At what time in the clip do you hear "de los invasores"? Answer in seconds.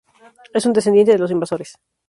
1.11-1.77